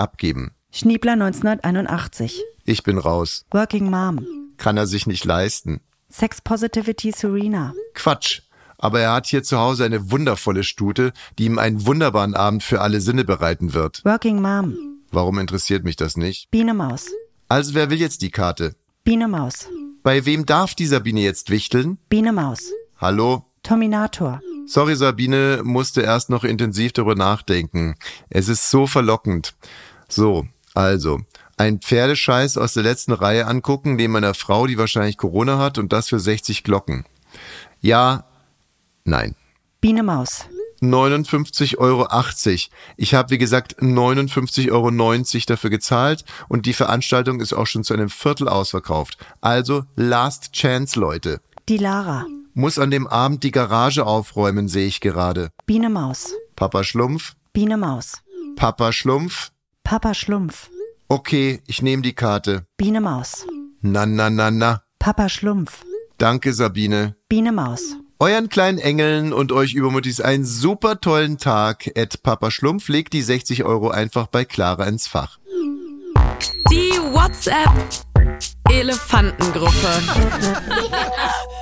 [0.00, 0.52] abgeben.
[0.72, 2.42] Schniebler 1981.
[2.64, 3.44] Ich bin raus.
[3.50, 4.24] Working Mom.
[4.56, 5.82] Kann er sich nicht leisten.
[6.08, 7.74] Sex Positivity Serena.
[7.92, 8.40] Quatsch.
[8.78, 12.80] Aber er hat hier zu Hause eine wundervolle Stute, die ihm einen wunderbaren Abend für
[12.80, 14.02] alle Sinne bereiten wird.
[14.06, 15.02] Working Mom.
[15.10, 16.50] Warum interessiert mich das nicht?
[16.50, 17.10] Biene Maus.
[17.50, 18.74] Also wer will jetzt die Karte?
[19.04, 19.68] Biene Maus.
[20.02, 21.98] Bei wem darf die Sabine jetzt wichteln?
[22.08, 22.72] Biene Maus.
[22.96, 23.44] Hallo?
[23.62, 24.40] Terminator.
[24.66, 27.96] Sorry, Sabine musste erst noch intensiv darüber nachdenken.
[28.30, 29.56] Es ist so verlockend.
[30.08, 31.20] So, also,
[31.58, 35.92] ein Pferdescheiß aus der letzten Reihe angucken, neben meiner Frau, die wahrscheinlich Corona hat, und
[35.92, 37.04] das für 60 Glocken.
[37.82, 38.24] Ja,
[39.04, 39.34] nein.
[39.82, 40.46] Biene Maus.
[40.92, 42.08] 59,80 Euro.
[42.96, 47.94] Ich habe, wie gesagt, 59,90 Euro dafür gezahlt und die Veranstaltung ist auch schon zu
[47.94, 49.18] einem Viertel ausverkauft.
[49.40, 51.40] Also Last Chance, Leute.
[51.68, 52.26] Die Lara.
[52.54, 55.50] Muss an dem Abend die Garage aufräumen, sehe ich gerade.
[55.66, 56.32] Biene Maus.
[56.56, 57.34] Papa Schlumpf?
[57.52, 58.22] Biene Maus.
[58.56, 59.50] Papa Schlumpf?
[59.82, 60.70] Papa Schlumpf.
[61.08, 62.66] Okay, ich nehme die Karte.
[62.76, 63.46] Biene Maus.
[63.80, 64.82] Na, na, na, na.
[64.98, 65.84] Papa Schlumpf.
[66.18, 67.16] Danke, Sabine.
[67.28, 67.96] Biene Maus.
[68.20, 71.90] Euren kleinen Engeln und euch Übermuttis einen super tollen Tag.
[71.96, 75.38] Ed Papa Schlumpf legt die 60 Euro einfach bei Clara ins Fach.
[76.70, 77.70] Die WhatsApp
[78.70, 79.72] Elefantengruppe.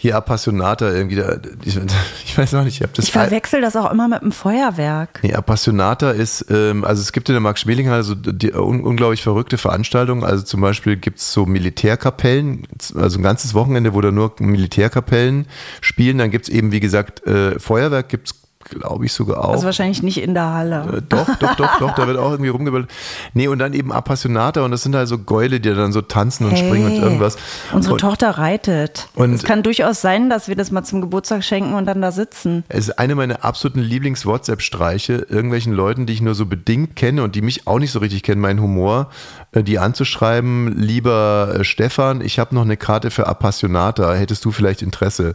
[0.00, 1.76] Hier Appassionata irgendwie, da, ich,
[2.24, 5.18] ich weiß noch nicht, ich habe das Ich verwechsel das auch immer mit dem Feuerwerk.
[5.24, 9.58] Nee, Appassionata ist, ähm, also es gibt in der Max-Schmeling-Halle so die, un, unglaublich verrückte
[9.58, 10.22] Veranstaltungen.
[10.22, 15.46] Also zum Beispiel gibt's so Militärkapellen, also ein ganzes Wochenende, wo da nur Militärkapellen
[15.80, 16.18] spielen.
[16.18, 19.52] Dann gibt's eben, wie gesagt, äh, Feuerwerk gibt's glaube ich sogar auch.
[19.52, 20.98] Also wahrscheinlich nicht in der Halle.
[20.98, 22.90] Äh, doch, doch, doch, doch, da wird auch irgendwie rumgebildet.
[23.34, 26.44] Nee, und dann eben Appassionata und das sind halt so Gäule, die dann so tanzen
[26.46, 27.36] und Hey, springen und irgendwas.
[27.72, 29.08] Unsere und Tochter reitet.
[29.14, 32.10] Und- es kann durchaus sein, dass wir das mal zum Geburtstag schenken und dann da
[32.10, 32.64] sitzen.
[32.68, 37.34] Es ist eine meiner absoluten Lieblings-WhatsApp-Streiche, irgendwelchen Leuten, die ich nur so bedingt kenne und
[37.34, 39.10] die mich auch nicht so richtig kennen, meinen Humor,
[39.52, 44.50] äh, die anzuschreiben, lieber äh, Stefan, ich habe noch eine Karte für Appassionata, hättest du
[44.50, 45.34] vielleicht Interesse?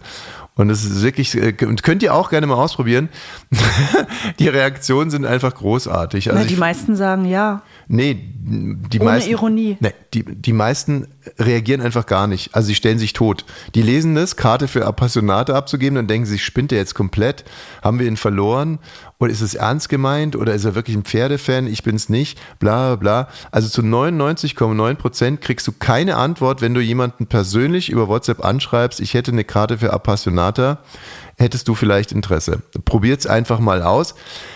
[0.56, 3.10] Und es ist wirklich, äh, und könnt ihr auch gerne mal ausprobieren.
[4.40, 6.30] die Reaktionen sind einfach großartig.
[6.30, 7.64] Also Na, die meisten sagen ja.
[7.88, 9.32] Nee, die Ohne meisten.
[9.32, 9.78] Ironie.
[9.80, 11.08] Nee, die, die meisten
[11.40, 12.56] reagieren einfach gar nicht.
[12.56, 13.46] Also sie stellen sich tot.
[13.76, 17.46] Die lesen das, Karte für Appassionate abzugeben, dann denken sie, spinnt er jetzt komplett?
[17.82, 18.80] Haben wir ihn verloren?
[19.20, 20.36] Oder ist es ernst gemeint?
[20.36, 21.68] Oder ist er wirklich ein Pferdefan?
[21.68, 22.40] Ich bin's nicht.
[22.60, 23.30] Bla, bla.
[23.52, 29.00] Also zu 99,9 Prozent kriegst du keine Antwort, wenn du jemanden persönlich über WhatsApp anschreibst,
[29.00, 30.80] ich hätte eine Karte für Appassionata
[31.44, 32.64] hättest du vielleicht Interesse.
[32.86, 34.16] Probiert's einfach mal aus.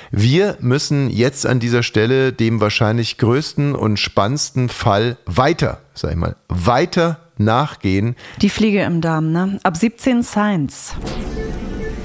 [0.09, 6.17] Wir müssen jetzt an dieser Stelle dem wahrscheinlich größten und spannendsten Fall weiter, sag ich
[6.17, 8.15] mal, weiter nachgehen.
[8.41, 9.59] Die Fliege im Darm, ne?
[9.63, 10.95] Ab 17 Science.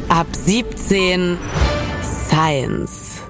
[0.08, 1.38] Ab 17
[2.02, 3.22] Science.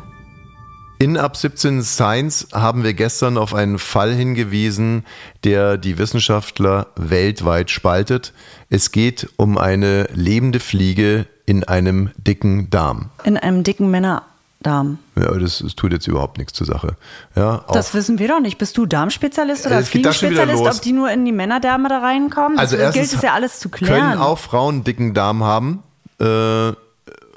[1.02, 5.04] In Ab 17 Science haben wir gestern auf einen Fall hingewiesen,
[5.42, 8.32] der die Wissenschaftler weltweit spaltet.
[8.70, 13.10] Es geht um eine lebende Fliege in einem dicken Darm.
[13.24, 14.98] In einem dicken Männerdarm.
[15.16, 16.96] Ja, das, das tut jetzt überhaupt nichts zur Sache.
[17.34, 18.58] Ja, Das wissen wir doch nicht.
[18.58, 20.76] Bist du Darmspezialist oder Fliegespezialist, los.
[20.76, 22.58] ob die nur in die Männerdärme da reinkommen?
[22.58, 24.10] Also das gilt es ja alles zu klären.
[24.10, 25.82] Können auch Frauen dicken Darm haben.
[26.20, 26.72] Äh,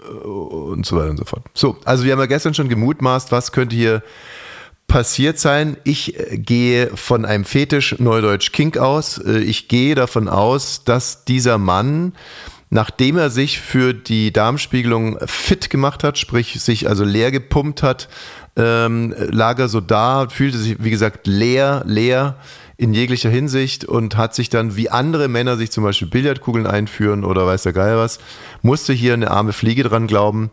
[0.06, 1.44] und so weiter und so fort.
[1.56, 4.04] So, also wir haben ja gestern schon gemutmaßt, was könnte hier
[4.88, 5.78] passiert sein.
[5.84, 9.18] Ich äh, gehe von einem Fetisch Neudeutsch Kink aus.
[9.18, 12.14] Äh, Ich gehe davon aus, dass dieser Mann,
[12.70, 18.10] nachdem er sich für die Darmspiegelung fit gemacht hat, sprich sich also leer gepumpt hat,
[18.56, 22.38] ähm, lag er so da, fühlte sich, wie gesagt, leer, leer
[22.78, 27.24] in jeglicher Hinsicht und hat sich dann, wie andere Männer sich zum Beispiel Billardkugeln einführen
[27.24, 28.20] oder weiß der Geil was,
[28.62, 30.52] musste hier eine arme Fliege dran glauben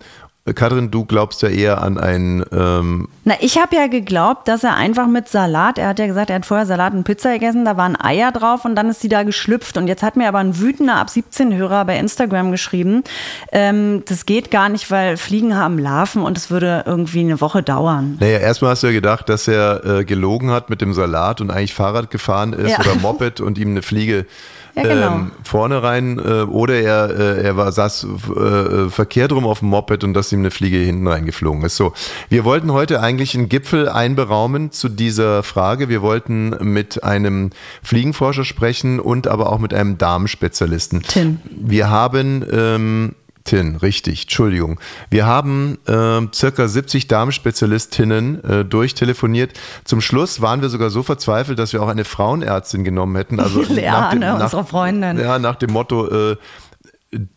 [0.57, 2.45] Katrin, du glaubst ja eher an ein.
[2.53, 6.31] Ähm Na, ich habe ja geglaubt, dass er einfach mit Salat, er hat ja gesagt,
[6.31, 9.09] er hat vorher Salat und Pizza gegessen, da waren Eier drauf und dann ist sie
[9.09, 9.77] da geschlüpft.
[9.77, 13.05] Und jetzt hat mir aber ein wütender ab 17-Hörer bei Instagram geschrieben,
[13.53, 17.63] ähm, das geht gar nicht, weil Fliegen haben Larven und es würde irgendwie eine Woche
[17.63, 18.17] dauern.
[18.19, 21.53] Naja, erstmal hast du ja gedacht, dass er äh, gelogen hat mit dem Salat und
[21.53, 22.81] eigentlich Fahrrad gefahren ist Ja.
[22.81, 24.27] oder Moped und ihm eine Fliege
[24.75, 25.15] Ja, genau.
[25.15, 29.69] ähm, vorne rein äh, oder er, äh, er war, saß äh, verkehrt rum auf dem
[29.69, 31.77] Moped und dass ihm eine Fliege hinten reingeflogen ist.
[31.77, 31.93] So,
[32.31, 35.91] wir wollten heute eigentlich einen Gipfel einberaumen zu dieser Frage.
[35.91, 37.51] Wir wollten mit einem
[37.83, 41.03] Fliegenforscher sprechen und aber auch mit einem Darmspezialisten.
[41.03, 41.41] Tim.
[41.51, 44.79] Wir haben ähm, Tin, richtig, Entschuldigung.
[45.11, 49.53] Wir haben ähm, circa 70 Darmspezialistinnen äh, durchtelefoniert.
[49.85, 53.41] Zum Schluss waren wir sogar so verzweifelt, dass wir auch eine Frauenärztin genommen hätten.
[53.41, 55.19] Also Leane, unsere Freundin.
[55.19, 56.37] Ja, nach dem Motto äh,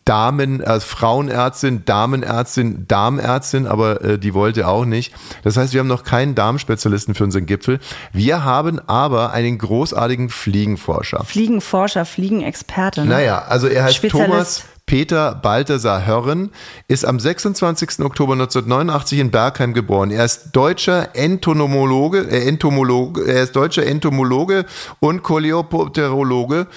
[0.06, 5.12] Damen, äh, Frauenärztin, Damenärztin, Darmärztin, aber äh, die wollte auch nicht.
[5.42, 7.80] Das heißt, wir haben noch keinen Darmspezialisten für unseren Gipfel.
[8.12, 11.24] Wir haben aber einen großartigen Fliegenforscher.
[11.24, 13.02] Fliegenforscher, Fliegenexperte.
[13.02, 13.08] Ne?
[13.08, 14.30] Naja, also er heißt Spezialist.
[14.30, 16.52] Thomas Peter Balthasar Hörren,
[16.86, 18.04] ist am 26.
[18.04, 20.12] Oktober 1989 in Bergheim geboren.
[20.12, 24.64] Er ist deutscher Entomologe, äh, Entomologe, er ist deutscher Entomologe
[25.00, 26.68] und Coleopterologe.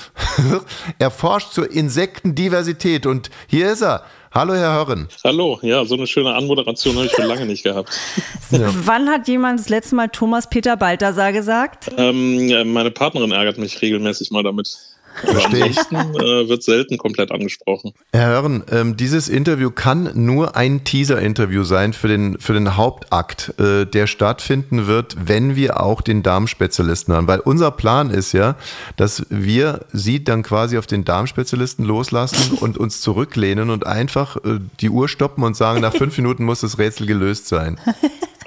[0.99, 4.03] er forscht zur Insektendiversität und hier ist er.
[4.31, 5.07] Hallo, Herr Hörren.
[5.23, 7.91] Hallo, ja, so eine schöne Anmoderation habe ich schon lange nicht gehabt.
[8.51, 11.91] Wann hat jemand das letzte Mal Thomas Peter Balthasar gesagt?
[11.97, 14.77] Ähm, ja, meine Partnerin ärgert mich regelmäßig mal damit.
[15.15, 15.77] Verstehe ich.
[15.77, 17.93] äh, wird selten komplett angesprochen.
[18.13, 23.53] Herr Hörren, ähm, dieses Interview kann nur ein Teaser-Interview sein für den, für den Hauptakt,
[23.59, 27.27] äh, der stattfinden wird, wenn wir auch den Darmspezialisten haben.
[27.27, 28.55] Weil unser Plan ist ja,
[28.95, 34.59] dass wir Sie dann quasi auf den Darmspezialisten loslassen und uns zurücklehnen und einfach äh,
[34.79, 37.79] die Uhr stoppen und sagen, nach fünf Minuten muss das Rätsel gelöst sein.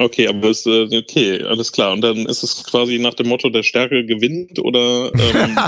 [0.05, 1.93] Okay, aber ist, äh, okay, alles klar.
[1.93, 5.59] Und dann ist es quasi nach dem Motto, der Stärke gewinnt oder ähm,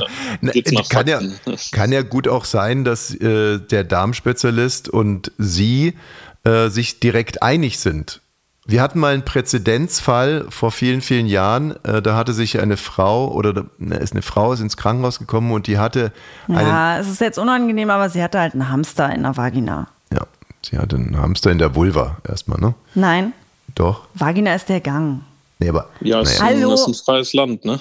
[0.52, 1.20] geht's nach kann, ja,
[1.72, 5.94] kann ja gut auch sein, dass äh, der Darmspezialist und Sie
[6.44, 8.20] äh, sich direkt einig sind.
[8.66, 11.76] Wir hatten mal einen Präzedenzfall vor vielen, vielen Jahren.
[11.84, 15.52] Äh, da hatte sich eine Frau oder ne, ist eine Frau ist ins Krankenhaus gekommen
[15.52, 16.12] und die hatte
[16.48, 19.88] einen, Ja, es ist jetzt unangenehm, aber sie hatte halt einen Hamster in der Vagina.
[20.12, 20.22] ja,
[20.62, 22.74] sie hatte einen Hamster in der Vulva erstmal, ne?
[22.94, 23.34] Nein,
[23.74, 24.02] Doch.
[24.14, 25.20] Vagina ist der Gang.
[25.60, 26.50] Nee, aber Ja, es naja.
[26.50, 26.74] ist, ein, Hallo?
[26.74, 27.78] ist ein freies Land, ne?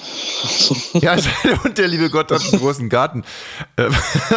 [0.94, 1.16] Ja,
[1.64, 3.24] und der liebe Gott hat einen großen Garten.
[3.78, 3.94] Ähm,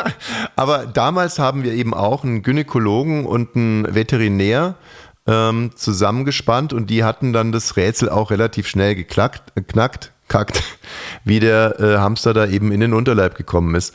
[0.56, 4.74] Aber damals haben wir eben auch einen Gynäkologen und einen Veterinär
[5.26, 10.62] ähm, zusammengespannt und die hatten dann das Rätsel auch relativ schnell geklackt, äh, knackt, kackt,
[11.24, 13.94] wie der äh, Hamster da eben in den Unterleib gekommen ist.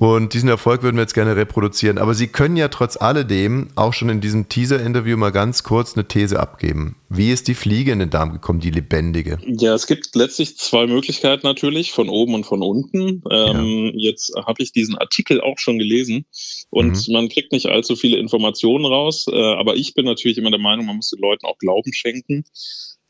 [0.00, 1.98] Und diesen Erfolg würden wir jetzt gerne reproduzieren.
[1.98, 6.08] Aber Sie können ja trotz alledem auch schon in diesem Teaser-Interview mal ganz kurz eine
[6.08, 6.96] These abgeben.
[7.10, 9.36] Wie ist die Fliege in den Darm gekommen, die lebendige?
[9.44, 13.22] Ja, es gibt letztlich zwei Möglichkeiten natürlich, von oben und von unten.
[13.30, 16.24] Ähm, Jetzt habe ich diesen Artikel auch schon gelesen
[16.70, 20.60] und man kriegt nicht allzu viele Informationen raus, äh, aber ich bin natürlich immer der
[20.60, 22.44] Meinung, man muss den Leuten auch Glauben schenken.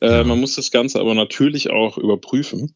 [0.00, 2.74] Äh, Man muss das Ganze aber natürlich auch überprüfen.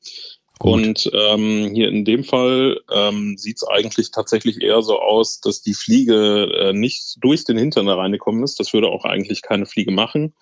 [0.58, 0.72] Gut.
[0.72, 5.62] Und ähm, hier in dem Fall ähm, sieht es eigentlich tatsächlich eher so aus, dass
[5.62, 8.60] die Fliege äh, nicht durch den Hintern da reingekommen ist.
[8.60, 10.34] Das würde auch eigentlich keine Fliege machen.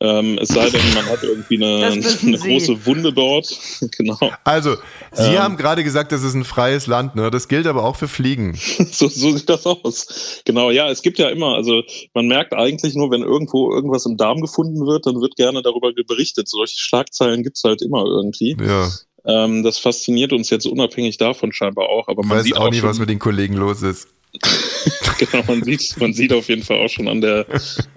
[0.00, 1.86] Ähm, es sei denn, man hat irgendwie eine,
[2.22, 3.58] eine große Wunde dort.
[3.96, 4.18] genau.
[4.44, 4.76] Also,
[5.12, 5.38] Sie Ähm.
[5.38, 7.30] haben gerade gesagt, das ist ein freies Land, ne?
[7.32, 8.58] Das gilt aber auch für Fliegen.
[8.90, 10.40] So, so sieht das aus.
[10.44, 11.82] Genau, ja, es gibt ja immer, also
[12.14, 15.92] man merkt eigentlich nur, wenn irgendwo irgendwas im Darm gefunden wird, dann wird gerne darüber
[15.92, 16.48] berichtet.
[16.48, 18.56] Solche Schlagzeilen gibt's halt immer irgendwie.
[18.60, 18.88] Ja.
[19.28, 22.08] Ähm, das fasziniert uns jetzt unabhängig davon scheinbar auch.
[22.08, 24.08] Aber man weiß sieht auch auch nie, schon, was mit den Kollegen los ist.
[25.18, 27.46] genau, man sieht, man sieht auf jeden Fall auch schon an der,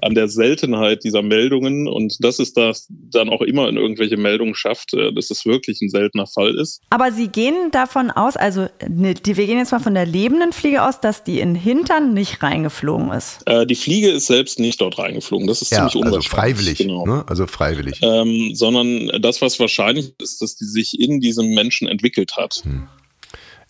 [0.01, 4.56] an der Seltenheit dieser Meldungen und dass es das dann auch immer in irgendwelche Meldungen
[4.56, 6.82] schafft, äh, dass es wirklich ein seltener Fall ist.
[6.89, 10.54] Aber Sie gehen davon aus, also ne, die, wir gehen jetzt mal von der lebenden
[10.54, 13.39] Fliege aus, dass die in den Hintern nicht reingeflogen ist.
[13.45, 15.47] Äh, die Fliege ist selbst nicht dort reingeflogen.
[15.47, 16.30] Das ist Ja, ziemlich also unwahrscheinlich.
[16.30, 16.77] freiwillig.
[16.80, 17.06] Genau.
[17.06, 17.23] Ne?
[17.27, 17.99] Also freiwillig.
[18.01, 22.62] Ähm, sondern das, was wahrscheinlich ist, dass die sich in diesem Menschen entwickelt hat.
[22.63, 22.88] Hm.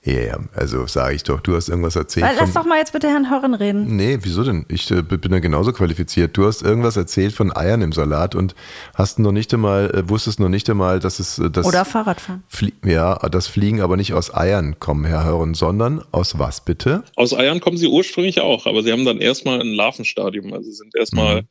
[0.03, 2.25] Ja, ja, also sage ich doch, du hast irgendwas erzählt.
[2.25, 3.95] Weil, lass doch mal jetzt bitte Herrn Hörren reden.
[3.97, 4.65] Nee, wieso denn?
[4.67, 6.35] Ich äh, bin ja genauso qualifiziert.
[6.35, 8.55] Du hast irgendwas erzählt von Eiern im Salat und
[8.95, 12.43] hast noch nicht einmal, äh, wusstest noch nicht einmal, dass es äh, das Oder Fahrradfahren.
[12.47, 17.03] Flie ja, das Fliegen aber nicht aus Eiern kommen, Herr Hören, sondern aus was bitte?
[17.15, 20.51] Aus Eiern kommen sie ursprünglich auch, aber sie haben dann erstmal ein Larvenstadium.
[20.51, 21.47] Also sind erstmal Mhm.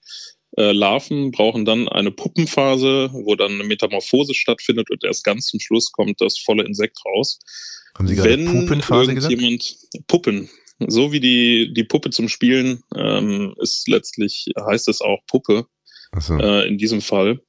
[0.57, 5.61] äh, Larven, brauchen dann eine Puppenphase, wo dann eine Metamorphose stattfindet und erst ganz zum
[5.61, 7.39] Schluss kommt das volle Insekt raus.
[7.97, 9.35] Haben Sie gerade Puppenphase gesagt?
[10.07, 10.49] Puppen,
[10.87, 15.67] so wie die, die Puppe zum Spielen ähm, ist letztlich, heißt es auch Puppe
[16.19, 16.39] So.
[16.39, 17.41] äh, in diesem Fall.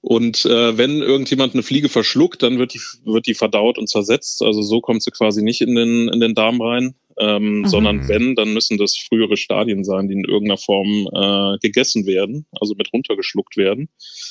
[0.00, 4.42] Und äh, wenn irgendjemand eine Fliege verschluckt, dann wird die, wird die verdaut und zersetzt.
[4.42, 6.94] Also so kommt sie quasi nicht in den, in den Darm rein.
[7.18, 7.68] Ähm, Mhm.
[7.68, 12.46] Sondern wenn, dann müssen das frühere Stadien sein, die in irgendeiner Form äh, gegessen werden,
[12.60, 13.88] also mit runtergeschluckt werden.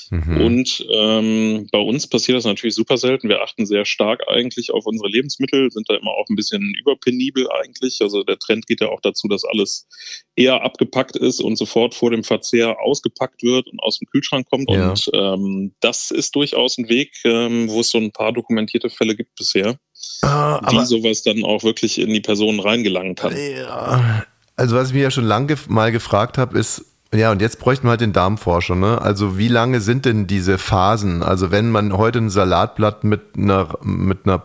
[0.09, 0.41] Mhm.
[0.41, 3.29] Und ähm, bei uns passiert das natürlich super selten.
[3.29, 7.49] Wir achten sehr stark eigentlich auf unsere Lebensmittel, sind da immer auch ein bisschen überpenibel
[7.51, 7.99] eigentlich.
[8.01, 9.87] Also der Trend geht ja auch dazu, dass alles
[10.35, 14.69] eher abgepackt ist und sofort vor dem Verzehr ausgepackt wird und aus dem Kühlschrank kommt.
[14.69, 14.89] Ja.
[14.89, 19.15] Und ähm, das ist durchaus ein Weg, ähm, wo es so ein paar dokumentierte Fälle
[19.15, 19.77] gibt bisher,
[20.21, 23.33] Ah, wie sowas dann auch wirklich in die Person reingelangen kann.
[23.35, 24.23] ja,
[24.55, 27.85] also was ich mir ja schon lange mal gefragt habe, ist, ja, und jetzt bräuchten
[27.85, 29.01] wir halt den Darmforscher, ne?
[29.01, 31.23] Also wie lange sind denn diese Phasen?
[31.23, 34.43] Also wenn man heute ein Salatblatt mit einer, mit einer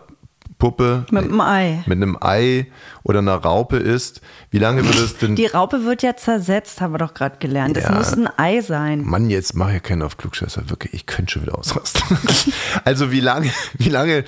[0.59, 1.83] Puppe, Mit dem Ei.
[1.85, 2.67] mit einem Ei
[3.09, 6.93] oder einer Raupe isst, wie lange würde es denn Die Raupe wird ja zersetzt, haben
[6.93, 7.75] wir doch gerade gelernt.
[7.75, 7.91] Das Ja.
[7.91, 9.03] muss ein Ei sein.
[9.03, 12.01] Mann, jetzt mach ja keinen auf Klugscheißer, wirklich, ich könnte schon wieder ausrasten.
[12.85, 14.23] also wie lange, wie lange,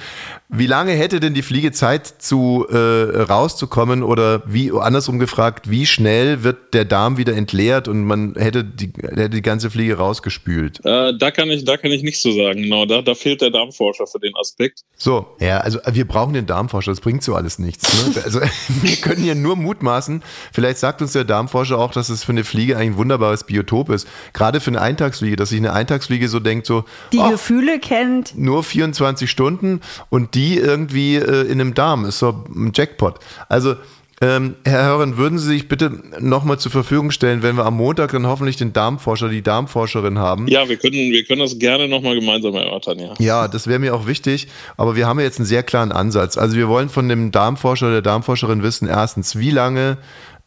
[0.50, 2.76] wie lange hätte denn die Fliege Zeit zu äh,
[3.22, 8.64] rauszukommen oder wie andersrum gefragt, wie schnell wird der Darm wieder entleert und man hätte
[8.64, 10.84] die, hätte die ganze Fliege rausgespült?
[10.84, 12.64] Äh, da kann ich, da kann ich nichts zu sagen.
[12.64, 14.82] Genau, da, da fehlt der Darmforscher für den Aspekt.
[14.98, 17.92] So, ja, also wir brauchen den Darmforscher, das bringt so alles nichts.
[17.94, 18.22] Ne?
[18.24, 18.40] Also
[18.82, 20.22] wir können hier nur mutmaßen.
[20.52, 24.08] Vielleicht sagt uns der Darmforscher auch, dass es für eine Fliege ein wunderbares Biotop ist.
[24.34, 28.38] Gerade für eine Eintagsfliege, dass sich eine Eintagsfliege so denkt, so, Die "Ach, Gefühle kennt.
[28.38, 32.06] nur 24 Stunden und die irgendwie äh, in einem Darm.
[32.06, 33.20] Ist so ein Jackpot.
[33.50, 33.76] Also,
[34.22, 38.12] ähm, Herr Hören, würden Sie sich bitte nochmal zur Verfügung stellen, wenn wir am Montag
[38.12, 40.48] dann hoffentlich den Darmforscher, die Darmforscherin haben?
[40.48, 43.14] Ja, wir können, wir können das gerne nochmal gemeinsam erörtern, ja.
[43.18, 46.38] Ja, das wäre mir auch wichtig, aber wir haben ja jetzt einen sehr klaren Ansatz.
[46.38, 49.98] Also wir wollen von dem Darmforscher oder der Darmforscherin wissen, erstens, wie lange,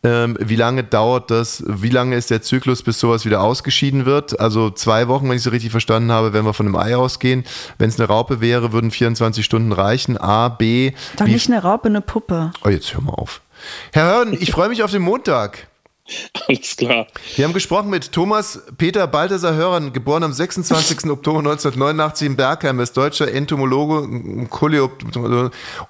[0.05, 4.39] ähm, wie lange dauert das, wie lange ist der Zyklus, bis sowas wieder ausgeschieden wird?
[4.39, 7.45] Also zwei Wochen, wenn ich so richtig verstanden habe, wenn wir von einem Ei ausgehen.
[7.79, 10.19] Wenn es eine Raupe wäre, würden 24 Stunden reichen.
[10.19, 10.93] A, B.
[11.17, 12.53] Doch nicht eine Raupe, eine Puppe.
[12.65, 13.41] Oh, jetzt hör mal auf.
[13.93, 15.69] Herr Hörn, ich freue mich auf den Montag.
[16.47, 17.07] Alles klar.
[17.37, 21.11] Wir haben gesprochen mit Thomas Peter Balthasar Hörern, geboren am 26.
[21.11, 24.07] Oktober 1989 in Bergheim, ist deutscher Entomologe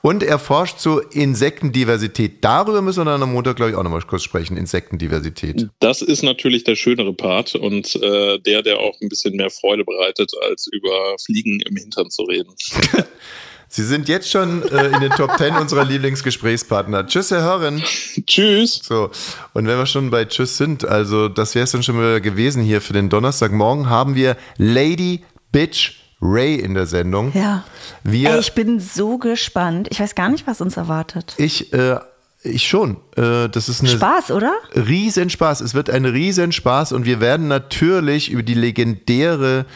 [0.03, 2.45] und er forscht zur Insektendiversität.
[2.45, 5.69] Darüber müssen wir dann am Montag, glaube ich, auch nochmal kurz sprechen, Insektendiversität.
[5.81, 9.85] Das ist natürlich der schönere Part und äh, der, der auch ein bisschen mehr Freude
[9.85, 12.55] bereitet, als über Fliegen im Hintern zu reden.
[13.75, 17.09] Sie sind jetzt schon äh, in den Top 10 unserer Lieblingsgesprächspartner.
[17.09, 17.83] Tschüss, Herr Hören.
[18.25, 18.81] Tschüss.
[18.85, 19.11] So,
[19.53, 22.63] und wenn wir schon bei Tschüss sind, also das wäre es dann schon wieder gewesen
[22.63, 27.33] hier für den Donnerstagmorgen, haben wir Lady Bitch Ray in der Sendung.
[27.35, 27.65] Ja.
[28.05, 29.89] Wir, Ey, ich bin so gespannt.
[29.91, 31.35] Ich weiß gar nicht, was uns erwartet.
[31.39, 31.99] Ich, äh,
[32.45, 32.99] ich schon.
[33.17, 34.55] Äh, das ist eine Spaß, oder?
[34.77, 35.63] Riesenspaß.
[35.63, 39.67] Es wird ein Riesenspaß und wir werden natürlich über die legendäre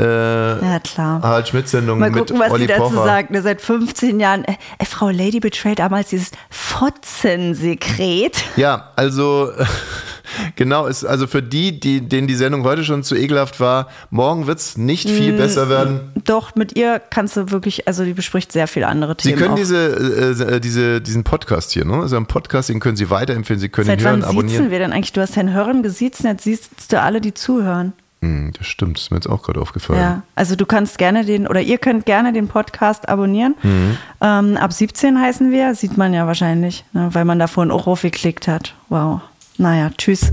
[0.00, 1.20] äh, Ja, klar.
[1.22, 3.04] Harald Schmidt-Sendung Mal mit gucken, was Olli sie dazu Pocher.
[3.04, 3.30] sagt.
[3.30, 4.44] Ne, Seit 15 Jahren.
[4.44, 8.42] Äh, äh, Frau Lady Betrayed damals dieses Fotzensekret.
[8.56, 9.50] Ja, also
[10.56, 14.46] genau, ist also für die, die, denen die Sendung heute schon zu ekelhaft war, morgen
[14.46, 15.12] wird es nicht Mm.
[15.12, 16.12] viel besser werden.
[16.24, 19.38] Doch, mit ihr kannst du wirklich, also die bespricht sehr viele andere Sie Themen.
[19.40, 19.56] können auch.
[19.56, 21.94] diese, äh, diese, diesen Podcast hier, ne?
[22.00, 24.70] Also ein Podcast, den können Sie weiterempfehlen, Sie können Seit ihn hören, wann abonnieren.
[24.70, 25.12] wir denn eigentlich?
[25.12, 27.92] Du hast Herrn Hörern gesiezt, jetzt siehst du alle, die zuhören.
[28.22, 30.00] Hm, das stimmt, das ist mir jetzt auch gerade aufgefallen.
[30.00, 33.54] Ja, also du kannst gerne den, oder ihr könnt gerne den Podcast abonnieren.
[33.62, 33.96] Mhm.
[34.20, 37.86] Ähm, ab 17 heißen wir, sieht man ja wahrscheinlich, ne, weil man da vorhin auch
[37.86, 38.74] aufgeklickt hat.
[38.90, 39.22] Wow.
[39.56, 40.32] Naja, tschüss.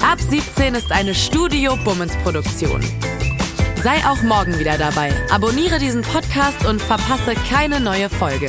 [0.00, 2.80] Ab 17 ist eine Studio Bummens Produktion.
[3.82, 5.12] Sei auch morgen wieder dabei.
[5.32, 8.48] Abonniere diesen Podcast und verpasse keine neue Folge.